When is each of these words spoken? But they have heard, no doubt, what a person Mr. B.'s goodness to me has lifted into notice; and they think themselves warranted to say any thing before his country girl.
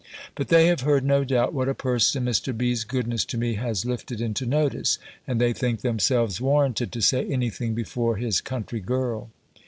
But 0.33 0.47
they 0.47 0.65
have 0.65 0.81
heard, 0.81 1.05
no 1.05 1.23
doubt, 1.23 1.53
what 1.53 1.69
a 1.69 1.75
person 1.75 2.25
Mr. 2.25 2.57
B.'s 2.57 2.83
goodness 2.85 3.23
to 3.25 3.37
me 3.37 3.53
has 3.53 3.85
lifted 3.85 4.19
into 4.19 4.47
notice; 4.47 4.97
and 5.27 5.39
they 5.39 5.53
think 5.53 5.81
themselves 5.81 6.41
warranted 6.41 6.91
to 6.93 7.03
say 7.03 7.23
any 7.27 7.51
thing 7.51 7.75
before 7.75 8.15
his 8.17 8.41
country 8.41 8.79
girl. 8.79 9.29